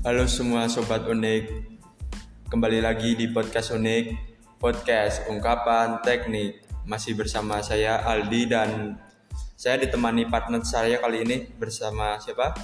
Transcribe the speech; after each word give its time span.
Halo 0.00 0.24
semua 0.24 0.64
sobat 0.64 1.04
unik, 1.04 1.68
kembali 2.48 2.80
lagi 2.80 3.20
di 3.20 3.28
podcast 3.28 3.76
unik, 3.76 4.16
podcast 4.56 5.28
ungkapan 5.28 6.00
teknik. 6.00 6.64
Masih 6.88 7.12
bersama 7.12 7.60
saya 7.60 8.00
Aldi 8.08 8.48
dan 8.48 8.96
saya 9.60 9.76
ditemani 9.76 10.24
partner 10.24 10.64
saya 10.64 10.96
kali 11.04 11.20
ini 11.20 11.52
bersama 11.52 12.16
siapa? 12.16 12.56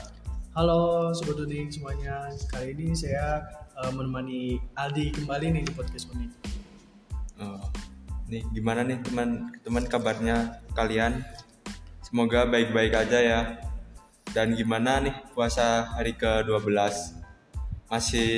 Halo 0.56 1.12
Sobat 1.12 1.44
Unik 1.44 1.76
semuanya, 1.76 2.24
kali 2.48 2.72
ini 2.72 2.96
saya 2.96 3.44
uh, 3.84 3.92
menemani 3.92 4.56
Aldi 4.72 5.20
kembali 5.20 5.60
nih 5.60 5.62
di 5.68 5.72
podcast 5.76 6.08
Unik. 6.16 6.32
Oh, 7.44 7.60
nih 8.32 8.48
gimana 8.56 8.80
nih 8.80 9.04
teman-teman 9.04 9.84
kabarnya 9.84 10.64
kalian? 10.72 11.20
Semoga 12.00 12.48
baik-baik 12.48 12.96
aja 12.96 13.20
ya. 13.20 13.40
Dan 14.32 14.56
gimana 14.56 15.04
nih 15.04 15.12
puasa 15.36 15.84
hari 16.00 16.16
ke-12? 16.16 17.25
Masih 17.86 18.30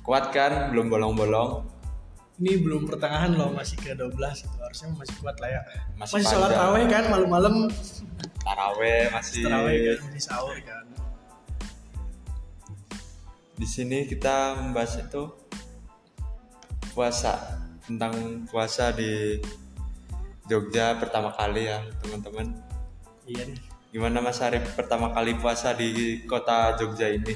kuat 0.00 0.32
kan? 0.32 0.72
Belum 0.72 0.88
bolong-bolong? 0.88 1.64
Ini 2.34 2.58
belum 2.58 2.90
pertengahan 2.90 3.30
loh, 3.30 3.54
masih 3.54 3.78
ke 3.78 3.94
12 3.94 4.10
itu 4.42 4.56
harusnya 4.58 4.90
masih 4.98 5.14
kuat 5.22 5.36
lah 5.38 5.50
ya. 5.54 5.62
Masih 5.94 6.18
Masih, 6.18 6.28
sholat 6.34 6.50
taraweh 6.50 6.84
kan 6.90 7.04
malam-malam 7.06 7.54
Taraweh 8.42 9.06
masih 9.08 9.40
taraweh 9.46 9.76
kan, 9.80 9.98
masih 10.10 10.22
sahur 10.22 10.56
kan. 10.60 10.84
di 13.54 13.62
sini 13.64 14.02
kita 14.04 14.58
membahas 14.58 14.98
itu 14.98 15.30
puasa 16.90 17.62
tentang 17.86 18.42
puasa 18.50 18.90
di 18.90 19.38
Jogja 20.44 20.98
pertama 20.98 21.30
kali 21.30 21.70
ya 21.70 21.78
teman-teman 22.02 22.50
Iya 23.24 23.46
nih. 23.46 23.58
gimana 23.94 24.18
Mas 24.18 24.42
Arif 24.42 24.74
pertama 24.74 25.14
kali 25.14 25.38
puasa 25.38 25.70
di 25.70 26.18
kota 26.26 26.74
Jogja 26.74 27.06
ini 27.08 27.30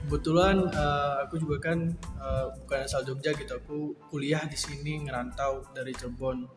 Kebetulan 0.00 0.56
eh, 0.72 1.14
aku 1.28 1.34
juga 1.36 1.70
kan 1.70 1.78
eh, 1.96 2.44
bukan 2.64 2.78
asal 2.84 3.04
Jogja 3.04 3.36
gitu, 3.36 3.52
aku 3.60 3.94
kuliah 4.08 4.42
di 4.48 4.56
sini 4.56 5.04
ngerantau 5.04 5.70
dari 5.76 5.92
Cirebon. 5.92 6.48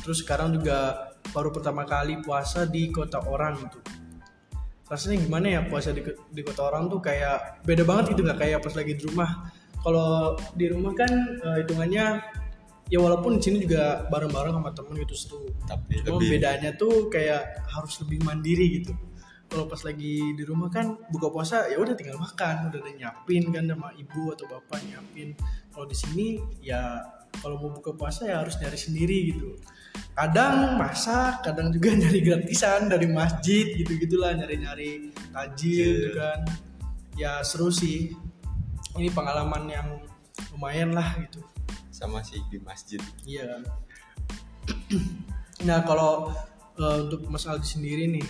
Terus 0.00 0.22
sekarang 0.22 0.54
juga 0.54 1.10
baru 1.34 1.50
pertama 1.52 1.84
kali 1.84 2.22
puasa 2.22 2.64
di 2.64 2.88
kota 2.88 3.20
orang 3.26 3.58
gitu. 3.58 3.78
Rasanya 4.90 5.22
gimana 5.22 5.46
ya 5.46 5.60
puasa 5.66 5.94
di, 5.94 6.02
di 6.06 6.42
kota 6.42 6.66
orang 6.66 6.90
tuh 6.90 6.98
kayak 6.98 7.62
beda 7.62 7.82
banget 7.86 8.14
gitu 8.16 8.26
nggak 8.26 8.38
kayak 8.38 8.58
pas 8.62 8.74
lagi 8.74 8.92
di 8.96 9.02
rumah. 9.06 9.30
Kalau 9.80 10.36
di 10.54 10.66
rumah 10.70 10.92
kan 10.94 11.10
eh, 11.42 11.56
hitungannya 11.66 12.06
ya 12.90 12.98
walaupun 12.98 13.38
di 13.38 13.42
sini 13.42 13.62
juga 13.62 14.02
bareng-bareng 14.10 14.54
sama 14.58 14.70
temen 14.74 14.94
gitu 14.98 15.14
seru. 15.14 15.46
tapi 15.66 16.02
Cuma 16.02 16.18
lebih 16.18 16.38
bedanya 16.38 16.70
tuh 16.74 17.06
kayak 17.06 17.66
harus 17.70 18.02
lebih 18.02 18.18
mandiri 18.26 18.82
gitu. 18.82 18.92
Kalau 19.50 19.66
pas 19.66 19.82
lagi 19.82 20.30
di 20.38 20.44
rumah 20.46 20.70
kan 20.70 20.94
buka 21.10 21.26
puasa 21.26 21.66
ya 21.66 21.74
udah 21.82 21.98
tinggal 21.98 22.22
makan, 22.22 22.70
udah 22.70 22.78
ada 22.78 22.92
nyiapin 22.94 23.50
kan 23.50 23.66
sama 23.66 23.90
ibu 23.98 24.30
atau 24.30 24.46
bapak 24.46 24.78
nyiapin. 24.86 25.34
Kalau 25.74 25.90
di 25.90 25.96
sini 25.98 26.26
ya 26.62 27.02
kalau 27.42 27.58
mau 27.58 27.74
buka 27.74 27.90
puasa 27.98 28.30
ya 28.30 28.38
harus 28.38 28.54
nyari 28.62 28.78
sendiri 28.78 29.18
gitu. 29.34 29.58
Kadang 30.14 30.78
masak, 30.78 31.42
kadang 31.42 31.74
juga 31.74 31.90
nyari 32.00 32.22
gratisan 32.22 32.86
dari 32.86 33.10
masjid 33.10 33.74
gitu-gitulah 33.74 34.38
nyari-nyari 34.38 35.10
tajil 35.34 35.90
gitu 35.98 36.10
kan. 36.14 36.40
Ya 37.18 37.42
seru 37.42 37.74
sih. 37.74 38.14
Ini 38.94 39.10
pengalaman 39.10 39.66
yang 39.66 39.88
lumayan 40.54 40.94
lah 40.94 41.18
gitu. 41.18 41.42
sama 41.90 42.24
sih 42.24 42.40
di 42.48 42.56
masjid 42.64 42.96
Iya. 43.28 43.60
nah 45.68 45.84
kalau 45.84 46.32
eh, 46.80 46.96
untuk 47.04 47.28
Mas 47.28 47.44
Aldi 47.44 47.68
sendiri 47.68 48.08
nih 48.08 48.24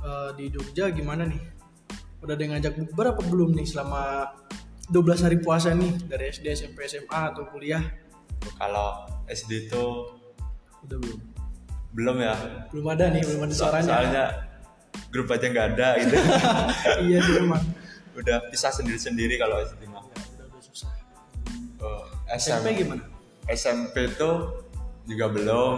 eh, 0.00 0.30
di 0.34 0.44
Jogja 0.48 0.90
gimana 0.90 1.24
nih? 1.24 1.40
Udah 2.18 2.34
ada 2.34 2.42
yang 2.42 2.52
ngajak 2.54 2.74
bukber 2.76 3.06
apa 3.08 3.22
belum 3.22 3.54
nih 3.54 3.64
selama 3.64 4.26
12 4.88 5.20
hari 5.20 5.38
puasa 5.38 5.70
nih 5.70 5.92
dari 6.04 6.28
SD, 6.28 6.46
SMP, 6.50 6.84
SMA 6.84 7.20
atau 7.30 7.46
kuliah? 7.46 7.82
kalau 8.54 9.02
SD 9.26 9.66
itu 9.66 9.84
Udah 10.82 10.96
belum? 10.96 11.18
belum 11.90 12.16
ya 12.18 12.34
Belum 12.70 12.86
ada 12.88 13.10
nih, 13.10 13.22
belum 13.22 13.40
ada 13.44 13.54
suaranya. 13.54 13.84
soalnya 13.84 14.24
grup 15.10 15.28
aja 15.28 15.46
nggak 15.46 15.66
ada 15.74 15.88
gitu 15.98 16.14
iya 17.06 17.18
sih 17.18 17.34
memang. 17.36 17.62
udah 18.14 18.38
pisah 18.48 18.70
sendiri-sendiri 18.70 19.34
kalau 19.36 19.58
SD 19.60 19.84
mah 19.86 20.02
Udah, 20.06 20.46
udah 20.48 20.62
susah. 20.62 20.90
Oh, 21.78 22.02
SMP 22.30 22.38
SMP 22.38 22.66
gimana? 22.78 23.02
SMP 23.48 23.94
tuh 24.14 24.64
juga 25.04 25.26
belum. 25.28 25.76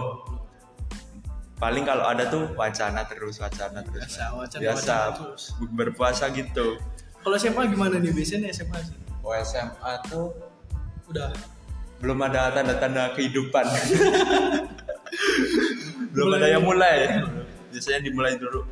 Paling 1.61 1.85
kalau 1.85 2.03
ada 2.03 2.25
tuh 2.25 2.49
wacana 2.57 3.05
terus, 3.05 3.37
wacana 3.37 3.79
terus. 3.79 4.01
Biasa, 4.01 4.23
wacana- 4.33 4.61
Biasa, 4.65 4.81
wacana 4.81 5.13
terus. 5.13 5.43
berpuasa 5.71 6.25
gitu. 6.33 6.81
Kalau 7.21 7.37
SMA 7.37 7.69
gimana 7.69 7.95
nih? 7.95 8.09
Biasanya 8.09 8.49
SMA 8.49 8.81
sih. 8.81 8.97
Oh, 9.21 9.31
SMA 9.37 9.93
tuh 10.09 10.33
Udah. 11.05 11.29
belum 12.01 12.17
ada 12.25 12.49
tanda-tanda 12.49 13.13
kehidupan. 13.13 13.61
belum 16.13 16.27
ada 16.33 16.47
yang 16.49 16.63
mulai. 16.63 17.21
Biasanya 17.69 18.01
dimulai 18.01 18.35
dulu. 18.35 18.65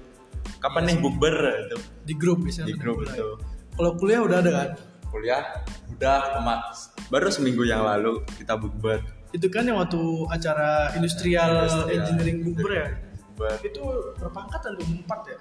Kapan 0.59 0.89
nih 0.89 0.97
bukber 0.97 1.35
itu 1.63 1.77
Di 2.03 2.13
grup 2.17 2.41
biasanya. 2.43 2.67
di 2.67 2.73
grup 2.75 2.99
mulai. 2.99 3.15
itu. 3.15 3.27
Kalau 3.77 3.91
kuliah 3.95 4.19
udah 4.19 4.37
ada 4.41 4.51
kan? 4.51 4.69
Kuliah 5.07 5.43
udah 5.89 6.41
emas. 6.41 6.91
Baru 7.07 7.29
seminggu 7.29 7.63
yang 7.63 7.85
lalu 7.85 8.25
kita 8.35 8.57
bukber. 8.57 8.99
Itu 9.29 9.47
kan 9.53 9.69
yang 9.69 9.77
waktu 9.77 10.01
acara 10.25 10.89
industrial, 10.97 11.69
Industrial. 11.69 11.93
engineering 11.93 12.37
bukber 12.49 12.71
ya? 12.73 12.87
Bukber. 13.37 13.53
itu 13.63 13.83
berapa 14.19 14.37
angkatan 14.49 14.71
tuh 14.75 14.87
empat 14.99 15.21
ya 15.31 15.37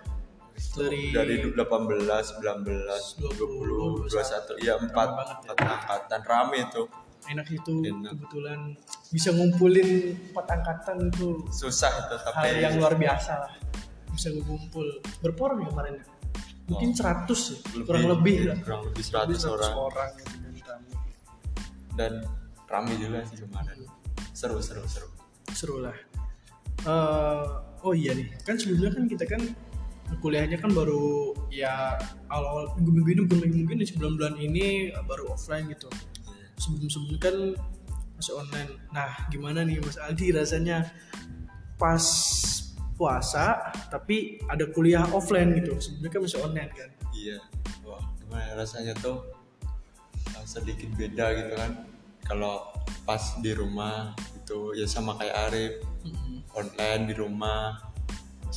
dari 0.74 1.14
dari 1.14 1.34
18, 1.54 1.58
19, 1.58 3.22
20, 3.22 4.10
21, 4.10 4.58
ya 4.66 4.74
4, 4.74 4.90
banget 4.90 5.38
ya. 5.46 5.52
4 5.54 5.66
angkatan 5.78 6.20
rame 6.26 6.58
itu. 6.66 6.82
enak 7.28 7.46
itu 7.50 7.72
Enak. 7.82 8.14
kebetulan 8.14 8.60
bisa 9.10 9.34
ngumpulin 9.34 9.88
empat 10.30 10.46
angkatan 10.54 11.10
itu 11.10 11.42
Susah 11.50 11.90
itu 11.90 12.14
hal 12.14 12.30
tapi 12.30 12.62
yang 12.62 12.78
luar 12.78 12.94
biasa 12.94 13.32
lah 13.42 13.52
bisa 14.14 14.30
ngumpul 14.32 14.86
berapa 15.20 15.40
orang 15.50 15.58
ya 15.62 15.68
kemarin 15.74 15.92
ya? 15.98 16.04
mungkin 16.70 16.90
100 16.94 17.26
ya 17.26 17.82
kurang 17.84 18.04
lebih 18.06 18.36
lah 18.48 18.56
kurang 18.62 18.80
lebih 18.86 19.02
Lebih 19.02 19.34
100 19.34 19.54
orang 19.58 19.74
orang 19.76 20.10
dan 21.98 22.12
rame 22.68 22.94
juga 23.00 23.24
sih 23.24 23.40
kemarin. 23.42 23.88
Seru 24.36 24.60
seru 24.62 24.84
seru. 24.86 25.08
seru 25.48 25.80
lah 25.80 25.96
Eh, 26.86 27.44
oh 27.82 27.90
iya 27.90 28.14
nih 28.14 28.30
kan 28.46 28.54
sebelumnya 28.54 28.94
kan 28.94 29.04
kita 29.10 29.24
kan 29.26 29.42
kuliahnya 30.22 30.62
kan 30.62 30.70
baru 30.70 31.34
ya 31.50 31.98
awal-awal 32.30 32.70
minggu-minggu 32.78 33.10
ini 33.12 33.20
bukan 33.26 33.38
minggu-minggu 33.42 33.72
ini 33.82 33.84
sebelum 33.84 34.14
bulan 34.14 34.34
ini 34.38 34.94
baru 35.10 35.34
offline 35.34 35.66
gitu 35.74 35.90
sebelum-sebelumnya 36.62 37.18
kan 37.18 37.36
masih 38.14 38.34
online 38.38 38.70
nah 38.94 39.10
gimana 39.28 39.66
nih 39.66 39.82
Mas 39.82 39.98
Aldi 39.98 40.38
rasanya 40.38 40.86
pas 41.82 42.02
puasa 42.94 43.74
tapi 43.90 44.38
ada 44.46 44.70
kuliah 44.70 45.02
offline 45.10 45.58
gitu 45.58 45.74
sebelumnya 45.82 46.10
kan 46.14 46.20
masih 46.22 46.38
online 46.46 46.72
kan 46.78 46.90
Iya. 47.18 47.42
Wah, 47.82 48.02
gimana 48.22 48.42
ya 48.46 48.54
rasanya 48.54 48.94
tuh 49.02 49.26
uh, 50.38 50.46
sedikit 50.46 50.86
beda 50.94 51.34
gitu 51.34 51.52
kan. 51.58 51.72
Kalau 52.24 52.70
pas 53.04 53.20
di 53.40 53.52
rumah 53.56 54.12
gitu 54.36 54.72
ya 54.76 54.84
sama 54.88 55.16
kayak 55.16 55.36
Arif. 55.48 55.72
Online 56.56 57.02
di 57.06 57.14
rumah. 57.14 57.78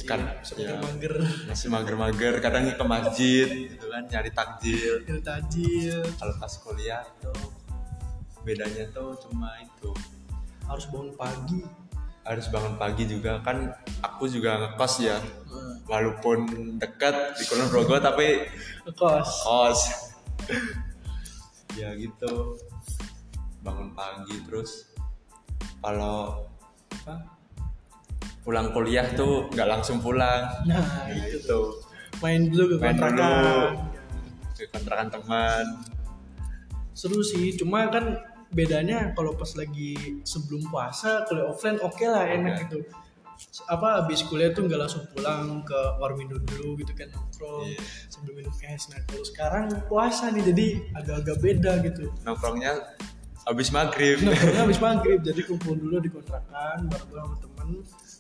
Kan 0.08 0.24
seperti 0.42 0.72
ya, 0.72 0.80
mager. 0.80 1.14
masih 1.52 1.68
mager-mager 1.68 2.34
kadang 2.40 2.64
ke 2.74 2.86
masjid 2.88 3.48
gitu 3.76 3.86
kan 3.92 4.08
nyari 4.08 4.32
takjil. 4.32 5.04
Dari 5.04 5.22
tajil 5.22 6.00
kalau 6.16 6.34
pas 6.40 6.54
kuliah 6.64 7.04
tuh 7.20 7.36
bedanya 8.42 8.88
tuh 8.96 9.14
cuma 9.28 9.52
itu. 9.62 9.92
Harus 10.66 10.88
bangun 10.90 11.12
pagi. 11.20 11.62
Harus 12.24 12.48
bangun 12.50 12.80
pagi 12.80 13.04
juga 13.06 13.44
kan 13.44 13.76
aku 14.02 14.32
juga 14.32 14.58
ngekos 14.64 14.94
ya. 15.04 15.20
Nah, 15.20 15.76
walaupun 15.92 16.48
dekat 16.80 17.36
di 17.36 17.44
Kulon 17.52 17.68
Progo 17.68 18.00
tapi 18.00 18.48
kos 18.96 19.44
kos 19.44 19.82
ya 21.80 21.92
gitu 22.00 22.56
bangun 23.62 23.94
pagi 23.94 24.42
terus 24.46 24.90
kalau 25.82 26.46
apa 27.02 27.42
pulang 28.42 28.74
kuliah 28.74 29.06
tuh 29.14 29.50
nggak 29.54 29.70
langsung 29.70 30.02
pulang. 30.02 30.50
Nah 30.66 31.06
itu. 31.10 31.38
Itu. 31.42 31.62
Main 32.22 32.50
dulu 32.50 32.64
ke 32.74 32.76
main 32.82 32.98
dulu 32.98 33.06
kontrakan. 33.06 33.72
ke 34.58 34.64
kontrakan 34.70 35.08
teman. 35.10 35.66
Seru 36.94 37.22
sih 37.22 37.54
cuma 37.58 37.90
kan 37.90 38.18
bedanya 38.52 39.16
kalau 39.16 39.32
pas 39.38 39.50
lagi 39.56 40.22
sebelum 40.28 40.68
puasa 40.68 41.24
kuliah 41.30 41.48
offline 41.50 41.80
oke 41.82 42.04
lah 42.06 42.26
enak 42.30 42.68
gitu. 42.68 42.82
Apa 43.66 44.06
habis 44.06 44.22
kuliah 44.30 44.54
tuh 44.54 44.70
nggak 44.70 44.78
langsung 44.86 45.06
pulang 45.14 45.66
ke 45.66 45.80
warmindo 45.98 46.38
dulu 46.38 46.78
gitu 46.78 46.94
kan 46.94 47.10
nongkrong 47.10 47.74
Iya. 47.74 47.82
sambil 48.10 48.38
minum 48.38 48.54
es. 48.54 48.90
Nah 48.94 49.02
kalau 49.10 49.26
sekarang 49.26 49.66
puasa 49.90 50.30
nih 50.30 50.44
jadi 50.50 50.68
agak-agak 50.98 51.38
beda 51.42 51.72
gitu. 51.90 52.06
Nongkrongnya 52.22 52.74
habis 53.48 53.70
maghrib. 53.72 54.18
Nongkrongnya 54.22 54.62
habis 54.62 54.80
maghrib. 54.80 55.20
Jadi 55.22 55.42
kumpul 55.46 55.76
dulu 55.76 55.98
di 55.98 56.10
kontrakan 56.10 56.88
bareng 56.88 57.10
sama 57.10 57.36
temen. 57.42 57.70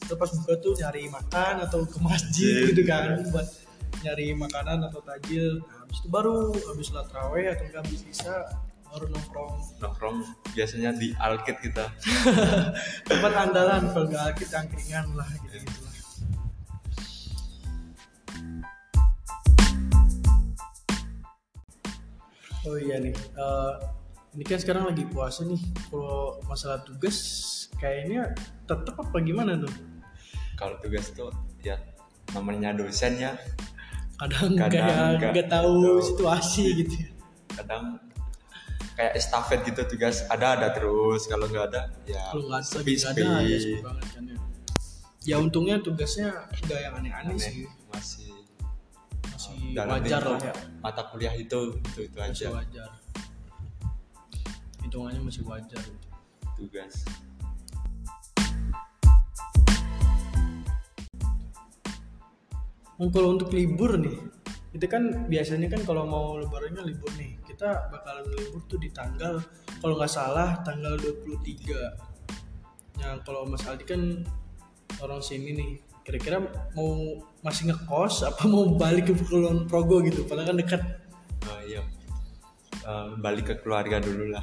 Terus 0.02 0.18
pas 0.18 0.30
buka 0.34 0.54
tuh 0.60 0.74
nyari 0.76 1.04
makan 1.08 1.54
atau 1.66 1.80
ke 1.86 1.98
masjid 2.02 2.52
Iya. 2.52 2.68
gitu 2.74 2.82
kan 2.90 3.06
buat 3.30 3.48
nyari 4.02 4.28
makanan 4.34 4.80
atau 4.90 5.00
tajil. 5.04 5.62
Nah, 5.62 5.86
habis 5.86 5.98
itu 6.02 6.08
baru 6.10 6.36
habis 6.52 6.86
sholat 6.90 7.08
raweh 7.14 7.46
atau 7.54 7.64
enggak 7.70 7.82
habis 7.86 8.02
isya 8.08 8.36
baru 8.92 9.06
nongkrong. 9.08 9.56
Nongkrong 9.80 10.18
biasanya 10.52 10.92
di 10.98 11.14
alkit 11.16 11.58
kita. 11.62 11.86
Tempat 13.10 13.34
andalan 13.38 13.88
kalau 13.94 14.06
nggak 14.10 14.24
alkit 14.34 14.50
angkringan 14.52 15.06
lah 15.16 15.30
gitu 15.46 15.64
gitu 15.64 15.80
lah. 15.86 15.90
Oh 22.62 22.78
iya 22.78 23.02
nih 23.02 23.14
eh, 23.16 23.74
ini 24.32 24.44
kan 24.48 24.60
sekarang 24.60 24.84
lagi 24.88 25.04
puasa 25.12 25.44
nih. 25.44 25.60
Kalau 25.92 26.40
masalah 26.48 26.80
tugas 26.88 27.18
kayaknya 27.76 28.32
tetap 28.64 28.96
apa 28.96 29.18
gimana 29.20 29.60
tuh? 29.60 29.72
Kalau 30.56 30.80
tugas 30.80 31.12
tuh 31.12 31.32
ya 31.60 31.76
namanya 32.32 32.72
dosen 32.72 33.20
ya. 33.20 33.36
Kadang, 34.16 34.54
Kadang 34.54 35.18
kayak 35.20 35.34
nggak 35.34 35.50
tahu 35.50 35.98
situasi 36.00 36.86
gitu 36.86 36.94
ya. 37.02 37.10
kadang 37.52 38.00
kayak 38.96 39.18
estafet 39.18 39.60
gitu 39.68 39.82
tugas 39.90 40.24
ada 40.32 40.56
ada 40.56 40.72
terus. 40.72 41.28
Kalau 41.28 41.50
nggak 41.52 41.66
ada 41.74 41.92
ya 42.08 42.22
kalau 42.32 42.48
nggak 42.48 42.62
ada 42.64 43.12
ada 43.12 43.44
ya 43.44 43.58
sepi 43.60 43.82
banget 43.84 44.08
kan 44.16 44.24
ya 44.30 44.38
ya 45.22 45.36
untungnya 45.38 45.78
tugasnya 45.82 46.34
nggak 46.66 46.80
yang 46.82 46.94
aneh-aneh 46.98 47.34
Aneh, 47.34 47.42
sih. 47.42 47.66
masih 47.94 48.32
masih 49.30 49.78
wajar 49.78 50.22
lah 50.26 50.40
ya. 50.42 50.54
mata 50.82 51.02
kuliah 51.14 51.34
itu 51.38 51.78
itu 51.78 52.00
itu 52.10 52.16
masih 52.18 52.50
aja. 52.50 52.58
wajar 52.58 52.90
hitungannya 54.92 55.24
masih 55.24 55.48
wajar. 55.48 55.80
Gitu. 55.80 56.08
tugas 56.60 57.08
Oh, 63.00 63.10
kalau 63.10 63.40
untuk 63.40 63.56
libur 63.56 63.96
nih 63.96 64.20
itu 64.76 64.86
kan 64.86 65.26
biasanya 65.32 65.72
kan 65.72 65.82
kalau 65.88 66.04
mau 66.04 66.36
lebarannya 66.38 66.86
libur 66.86 67.10
nih 67.16 67.40
kita 67.48 67.88
bakalan 67.88 68.28
libur 68.36 68.62
tuh 68.68 68.78
di 68.78 68.92
tanggal 68.92 69.40
kalau 69.80 69.96
nggak 69.96 70.12
salah 70.12 70.60
tanggal 70.62 71.00
23 71.00 73.02
ya 73.02 73.18
kalau 73.26 73.48
Mas 73.48 73.64
Aldi 73.64 73.88
kan 73.88 74.22
orang 75.02 75.24
sini 75.24 75.56
nih 75.56 75.72
kira-kira 76.06 76.46
mau 76.78 77.18
masih 77.42 77.74
ngekos 77.74 78.28
apa 78.28 78.44
mau 78.46 78.70
balik 78.76 79.10
ke 79.10 79.14
Kulon 79.18 79.66
Progo 79.66 80.02
gitu? 80.06 80.26
Padahal 80.26 80.54
kan 80.54 80.58
dekat. 80.58 80.82
Oh, 81.46 81.62
iya. 81.62 81.82
Eh, 82.82 83.08
balik 83.22 83.46
ke 83.50 83.56
keluarga 83.62 84.02
dulu 84.02 84.34
lah 84.34 84.42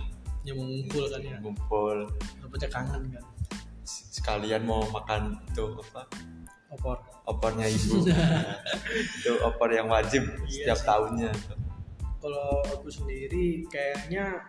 ya 0.49 0.53
mau 0.57 0.65
ngumpul 0.65 1.05
kan 1.13 1.21
ya? 1.21 1.37
Ngumpul 1.45 1.97
dapetnya 2.41 2.69
kangen 2.73 3.03
kan? 3.13 3.25
Sekalian 3.85 4.63
mau 4.65 4.81
makan 4.89 5.37
itu 5.53 5.65
apa? 5.77 6.03
Opor. 6.73 6.97
Opornya 7.29 7.69
ibu. 7.69 8.05
Itu 9.21 9.33
opor 9.45 9.69
yang 9.73 9.89
wajib 9.93 10.25
Iya 10.49 10.73
setiap 10.73 10.79
sih. 10.81 10.87
tahunnya. 10.89 11.31
Kalau 12.19 12.49
aku 12.73 12.89
sendiri 12.89 13.69
kayaknya 13.69 14.41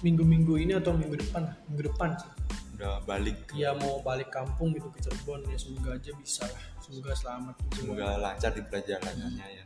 minggu-minggu 0.00 0.56
ini 0.58 0.72
atau 0.76 0.96
minggu 0.96 1.20
depan 1.20 1.52
minggu 1.68 1.92
depan 1.92 2.16
sih. 2.16 2.30
Udah 2.76 3.00
balik. 3.04 3.36
Ya 3.52 3.76
mau 3.76 4.00
balik 4.00 4.32
kampung 4.32 4.72
gitu 4.76 4.88
ke 4.92 5.04
Cirebon 5.04 5.44
ya 5.48 5.56
semoga 5.60 5.96
aja 5.96 6.10
bisa 6.16 6.44
lah. 6.48 6.62
Semoga 6.80 7.12
selamat 7.16 7.54
gitu. 7.60 7.72
semoga 7.84 8.06
lancar 8.20 8.50
di 8.52 8.62
perjalanannya 8.64 9.46
ya. 9.52 9.64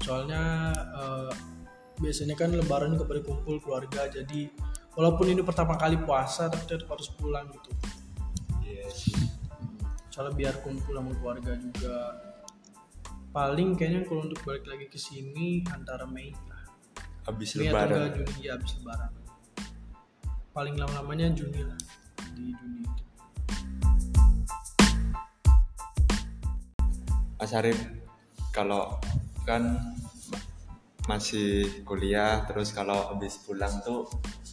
Soalnya 0.00 0.42
eh, 0.74 1.32
biasanya 2.00 2.34
kan 2.36 2.50
lebaran 2.56 2.96
juga 2.96 3.04
pada 3.08 3.20
kumpul 3.20 3.60
keluarga 3.60 4.08
jadi 4.08 4.48
walaupun 4.98 5.26
ini 5.30 5.42
pertama 5.46 5.78
kali 5.78 5.98
puasa 6.02 6.50
tapi 6.50 6.66
tetap 6.66 6.90
harus 6.90 7.10
pulang 7.14 7.46
gitu. 7.50 7.70
Sih. 8.90 9.14
soalnya 10.10 10.34
biar 10.34 10.54
kumpul 10.66 10.98
sama 10.98 11.14
keluarga 11.14 11.54
juga. 11.54 12.18
Paling 13.30 13.78
kayaknya 13.78 14.02
kalau 14.02 14.26
untuk 14.26 14.42
balik 14.42 14.66
lagi 14.66 14.90
ke 14.90 14.98
sini 14.98 15.62
antara 15.70 16.02
Mei 16.10 16.34
lah. 16.50 16.66
Habis 17.30 17.54
Mei 17.54 17.70
atau 17.70 17.86
lebaran. 17.86 18.10
Juni 18.18 18.40
ya 18.42 18.58
habis 18.58 18.74
lebaran. 18.82 19.12
Paling 20.50 20.74
lama-lamanya 20.74 21.30
Juni 21.30 21.62
lah 21.62 21.78
di 22.34 22.50
Juni 22.50 22.82
itu. 22.82 23.04
Mas 27.38 27.52
Arif 27.54 27.78
kalau 28.50 28.98
kan 29.46 29.78
masih 31.06 31.80
kuliah 31.86 32.44
terus 32.44 32.74
kalau 32.74 33.14
habis 33.14 33.38
pulang 33.46 33.72
tuh 33.86 34.10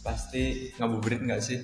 pasti 0.08 0.72
ngabuburit 0.80 1.20
nggak 1.20 1.42
sih? 1.44 1.60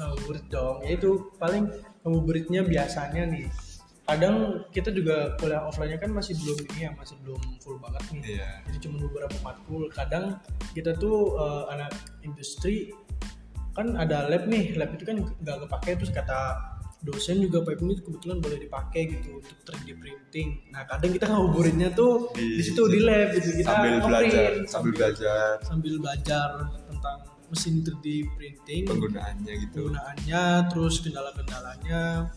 Ngabuburit 0.00 0.44
dong. 0.48 0.80
Ya 0.80 0.96
itu 0.96 1.10
paling 1.36 1.68
ngabuburitnya 2.00 2.64
biasanya 2.64 3.28
nih. 3.28 3.46
Kadang 4.02 4.66
kita 4.74 4.90
juga 4.90 5.36
kuliah 5.38 5.62
offline-nya 5.62 6.00
kan 6.00 6.10
masih 6.10 6.34
belum 6.40 6.58
ini 6.72 6.78
ya 6.88 6.90
masih 6.96 7.14
belum 7.22 7.40
full 7.60 7.76
banget 7.78 8.02
nih. 8.16 8.22
Iya. 8.40 8.50
Jadi 8.66 8.78
cuma 8.88 8.96
beberapa 9.04 9.36
matkul. 9.44 9.92
Kadang 9.92 10.40
kita 10.72 10.96
tuh 10.96 11.36
eh, 11.36 11.64
anak 11.76 11.92
industri 12.24 12.90
kan 13.76 13.94
ada 14.00 14.26
lab 14.26 14.48
nih. 14.48 14.74
Lab 14.74 14.96
itu 14.96 15.04
kan 15.04 15.20
nggak 15.20 15.56
kepake 15.68 15.90
terus 16.00 16.10
kata 16.10 16.40
dosen 17.02 17.42
juga 17.42 17.66
pipe 17.66 17.82
ini 17.82 17.98
kebetulan 17.98 18.38
boleh 18.38 18.58
dipakai 18.62 19.10
gitu 19.10 19.42
untuk 19.42 19.58
3D 19.66 19.98
printing. 19.98 20.48
Nah 20.70 20.86
kadang 20.86 21.10
kita 21.10 21.26
ngabuburitnya 21.26 21.90
tuh 21.94 22.30
di, 22.34 22.58
Di- 22.58 22.64
situ 22.64 22.82
di 22.88 23.00
lab 23.02 23.34
gitu. 23.36 23.48
Kita 23.58 23.70
sambil 23.70 23.94
belajar 24.02 24.50
sambil 24.54 24.66
sambil, 24.70 24.92
belajar. 24.94 25.52
sambil 25.66 25.94
belajar 25.98 26.48
tentang 26.90 27.18
mesin 27.52 27.84
3D 27.84 28.32
printing. 28.32 28.82
Penggunaannya 28.88 29.52
gitu. 29.68 29.92
Penggunaannya 29.92 30.42
terus 30.72 31.04
kendala-kendalanya 31.04 32.32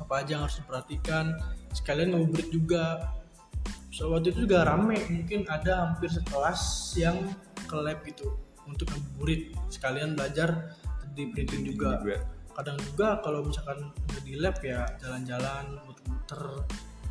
apa 0.00 0.14
aja 0.24 0.30
yang 0.40 0.42
harus 0.48 0.56
diperhatikan. 0.64 1.36
Sekalian 1.76 2.16
ngabuburit 2.16 2.48
juga. 2.48 3.12
So 3.92 4.08
waktu 4.16 4.32
itu 4.32 4.48
juga 4.48 4.64
rame 4.64 4.96
mungkin 5.12 5.44
ada 5.52 5.92
hampir 5.92 6.08
sekelas 6.08 6.94
yang 6.96 7.28
ke 7.68 7.76
lab 7.76 8.00
gitu 8.08 8.40
untuk 8.64 8.88
ngabuburit 8.88 9.52
sekalian 9.68 10.16
belajar 10.16 10.72
di 11.12 11.28
printing 11.28 11.68
juga. 11.68 12.00
juga. 12.00 12.24
Kadang 12.56 12.78
juga 12.80 13.20
kalau 13.22 13.44
misalkan 13.46 13.92
udah 13.92 14.22
di 14.24 14.34
lab 14.40 14.56
ya 14.64 14.88
jalan-jalan 14.98 15.78
muter-muter 15.84 16.42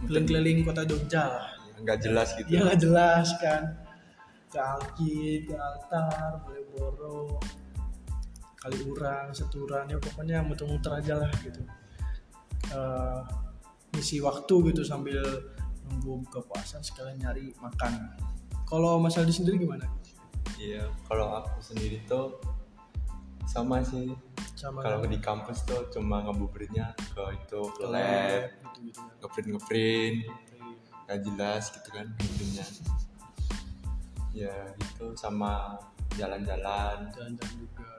keliling-keliling 0.04 0.66
kota 0.66 0.84
Jogja 0.84 1.24
lah. 1.30 1.48
Nggak 1.78 2.00
jelas 2.02 2.34
gitu. 2.34 2.50
Ya 2.50 2.66
nggak 2.66 2.82
jelas 2.82 3.30
kan 3.38 3.87
ke 4.48 4.60
Alki, 4.60 5.44
ke 5.48 5.56
Altar, 5.56 6.44
Malioboro, 6.48 7.40
Kaliurang, 8.58 9.32
Seturan 9.36 9.86
ya 9.92 10.00
pokoknya 10.00 10.44
muter-muter 10.44 10.92
aja 10.98 11.20
lah 11.20 11.32
gitu. 11.44 11.62
Eh, 12.72 13.20
ngisi 13.96 14.20
waktu 14.20 14.72
gitu 14.72 14.82
sambil 14.84 15.24
nunggu 15.88 16.28
buka 16.28 16.44
puasa 16.44 16.84
sekalian 16.84 17.18
nyari 17.24 17.56
makan. 17.64 18.12
Kalau 18.68 19.00
Mas 19.00 19.16
Aldi 19.16 19.32
sendiri 19.32 19.64
gimana? 19.64 19.88
iya 20.58 20.90
kalau 21.06 21.38
aku 21.38 21.62
sendiri 21.62 22.02
tuh 22.10 22.42
sama 23.46 23.80
sih. 23.86 24.12
Sama 24.58 24.82
kalau 24.82 25.06
di 25.06 25.22
kampus 25.22 25.64
tuh 25.70 25.86
cuma 25.94 26.26
ngabuburitnya 26.26 26.98
ke 27.14 27.24
itu 27.38 27.62
ke 27.78 27.86
lab 27.86 28.50
gitu 28.74 28.80
gitu 28.90 29.00
ngeprint 29.22 29.48
ngeprint. 29.54 30.18
Nggak 31.08 31.20
jelas 31.24 31.64
gitu 31.72 31.90
kan 31.94 32.08
printnya 32.18 32.66
ya 34.38 34.54
itu 34.78 35.18
sama 35.18 35.74
jalan-jalan. 36.14 37.10
Jalan-jalan 37.10 37.56
juga. 37.58 37.92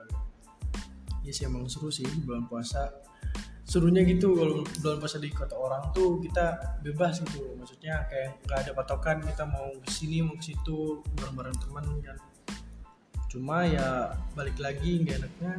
Ya 1.25 1.31
sih 1.35 1.43
emang 1.45 1.67
seru 1.67 1.91
sih 1.91 2.07
bulan 2.23 2.47
puasa. 2.47 2.87
Serunya 3.67 4.01
gitu 4.01 4.33
kalau 4.33 4.65
bulan 4.81 4.97
puasa 4.97 5.21
di 5.21 5.29
kota 5.29 5.53
orang 5.53 5.91
tuh 5.93 6.17
kita 6.23 6.79
bebas 6.81 7.21
gitu. 7.21 7.53
Maksudnya 7.59 8.07
kayak 8.07 8.41
nggak 8.47 8.59
ada 8.65 8.71
patokan 8.73 9.21
kita 9.21 9.45
mau 9.45 9.69
ke 9.83 9.89
sini 9.91 10.25
mau 10.25 10.33
ke 10.39 10.55
situ 10.55 11.03
bareng-bareng 11.19 11.57
teman 11.59 11.85
kan. 12.01 12.17
Cuma 13.29 13.67
ya 13.67 14.15
balik 14.33 14.57
lagi 14.57 15.05
nggak 15.05 15.21
enaknya 15.21 15.53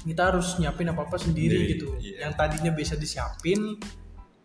kita 0.00 0.32
harus 0.32 0.56
nyiapin 0.56 0.88
apa 0.88 1.04
apa 1.04 1.16
sendiri 1.20 1.60
Sendiri, 1.60 1.72
gitu. 1.76 1.88
iya. 2.00 2.24
yang 2.24 2.32
tadinya 2.32 2.72
bisa 2.72 2.96
disiapin 2.96 3.76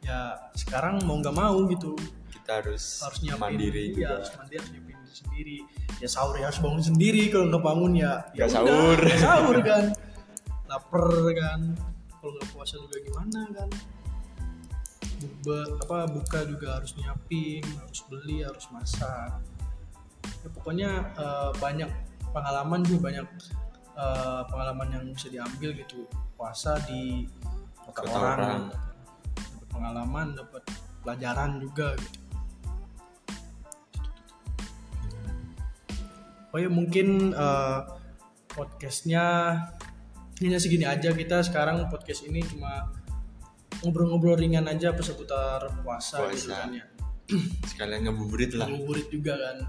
ya 0.03 0.35
sekarang 0.51 0.99
mau 1.07 1.15
nggak 1.17 1.31
mau 1.31 1.63
gitu. 1.71 1.95
Kita 2.27 2.61
harus, 2.61 2.99
harus 3.01 3.19
nyiapin. 3.23 3.41
mandiri 3.41 3.83
ya 3.95 3.95
juga. 3.95 4.09
harus 4.19 4.31
mandiri 4.35 4.57
harus 4.59 4.69
nyiapin. 4.75 4.85
diri 4.91 4.94
sendiri. 5.15 5.63
Ya 6.03 6.07
sahur 6.11 6.35
ya 6.35 6.51
harus 6.51 6.59
bangun 6.59 6.83
sendiri 6.83 7.31
kalau 7.31 7.47
nggak 7.47 7.63
bangun 7.63 7.93
ya 7.95 8.11
ya 8.35 8.45
sahur. 8.51 8.99
nggak 8.99 9.21
sahur 9.23 9.57
kan. 9.63 9.83
Lapar 10.67 11.07
kan. 11.31 11.59
Kalau 12.19 12.31
nggak 12.35 12.49
puasa 12.51 12.75
juga 12.75 12.97
gimana 12.99 13.39
kan. 13.55 13.69
Bube- 15.15 15.79
apa 15.87 16.11
buka 16.11 16.39
juga 16.43 16.67
harus 16.77 16.91
nyiapin 16.99 17.63
harus 17.63 17.99
beli 18.11 18.43
harus 18.43 18.67
masak. 18.75 19.39
Ya 20.43 20.49
pokoknya 20.51 20.89
eh, 21.15 21.51
banyak 21.57 21.89
pengalaman 22.35 22.83
juga 22.83 22.99
banyak 23.07 23.27
eh, 23.95 24.41
pengalaman 24.51 24.87
yang 24.91 25.03
bisa 25.15 25.31
diambil 25.31 25.71
gitu. 25.71 26.03
Puasa 26.35 26.75
di 26.83 27.23
kota, 27.87 28.11
orang, 28.11 28.19
orang. 28.19 28.63
dapat 29.55 29.67
pengalaman 29.71 30.27
dapat 30.35 30.63
pelajaran 30.99 31.63
juga 31.63 31.95
gitu 31.95 32.24
oh 36.55 36.59
ya 36.63 36.71
mungkin 36.71 37.35
eh, 37.35 37.79
podcastnya 38.47 39.25
hanya 40.39 40.59
segini 40.59 40.87
aja. 40.87 41.11
Kita 41.11 41.43
sekarang 41.43 41.91
podcast 41.91 42.23
ini 42.23 42.39
cuma 42.47 42.95
ngobrol-ngobrol 43.83 44.39
ringan 44.39 44.63
aja 44.71 44.95
apa 44.95 45.03
seputar 45.03 45.67
puasa, 45.83 46.31
gitu 46.31 46.47
Puasa. 46.47 46.55
kan 46.63 46.71
ya. 46.71 46.85
Sekalian 47.75 48.07
ngebuburit 48.07 48.55
lah. 48.55 48.71
Ngabuburit 48.71 49.11
juga 49.11 49.35
kan. 49.35 49.67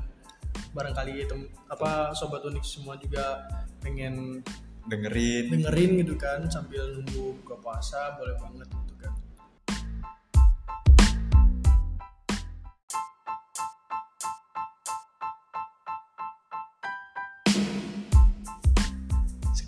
Barangkali 0.71 1.27
tem 1.27 1.51
apa 1.67 2.15
sobat 2.15 2.47
unik 2.47 2.63
semua 2.63 2.95
juga 2.95 3.51
pengen 3.83 4.47
dengerin. 4.87 5.51
dengerin 5.51 5.91
gitu 6.07 6.15
kan 6.15 6.47
sambil 6.47 6.87
nunggu 7.03 7.35
buka 7.43 7.59
puasa 7.59 8.15
boleh 8.15 8.39
banget 8.39 8.71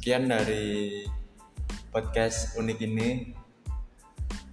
sekian 0.09 0.25
dari 0.25 1.05
podcast 1.93 2.57
unik 2.57 2.79
ini. 2.81 3.29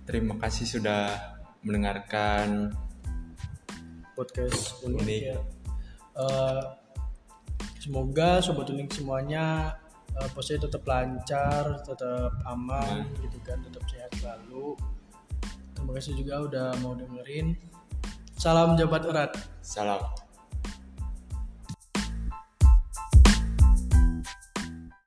Terima 0.03 0.35
kasih 0.35 0.67
sudah 0.67 1.15
mendengarkan 1.63 2.75
podcast 4.19 4.83
unik, 4.83 4.99
Unik. 4.99 5.21
ya. 5.31 5.39
Eh, 6.19 6.63
semoga 7.79 8.43
sobat 8.43 8.67
unik 8.67 8.99
semuanya 8.99 9.79
uh, 10.19 10.27
puasanya 10.35 10.67
tetap 10.67 10.83
lancar 10.83 11.79
tetap 11.87 12.35
aman. 12.51 13.07
gitu 13.23 13.39
kan 13.47 13.55
tetap 13.63 13.87
sehat 13.87 14.11
selalu. 14.19 14.75
Terima 15.71 15.91
kasih 15.95 16.19
juga 16.19 16.51
udah 16.51 16.67
mau 16.83 16.99
dengerin. 16.99 17.55
Salam 18.35 18.75
jabat 18.75 19.07
erat. 19.07 19.31
Salam 19.63 20.03